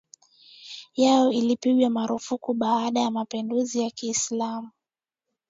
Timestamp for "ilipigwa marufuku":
1.31-2.53